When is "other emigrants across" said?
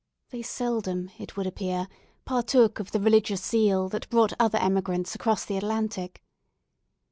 4.39-5.45